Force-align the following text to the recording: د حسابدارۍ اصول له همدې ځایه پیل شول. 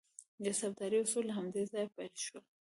د 0.43 0.45
حسابدارۍ 0.53 0.97
اصول 1.01 1.23
له 1.27 1.33
همدې 1.39 1.61
ځایه 1.71 1.93
پیل 1.95 2.13
شول. 2.25 2.43